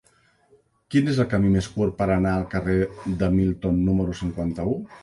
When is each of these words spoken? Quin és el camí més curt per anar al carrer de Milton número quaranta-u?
Quin 0.95 1.11
és 1.13 1.19
el 1.25 1.27
camí 1.35 1.51
més 1.57 1.69
curt 1.75 1.95
per 2.01 2.09
anar 2.17 2.33
al 2.39 2.49
carrer 2.55 2.79
de 3.23 3.31
Milton 3.39 3.83
número 3.91 4.21
quaranta-u? 4.27 4.79